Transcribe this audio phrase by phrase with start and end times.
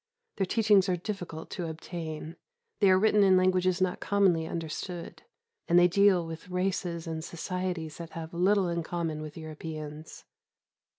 [0.37, 2.35] Their teachings are difficult to obtain;
[2.79, 5.21] they are written in languages not commonly understood,
[5.67, 10.25] and they deal with races and societies that have little in common with Europeans.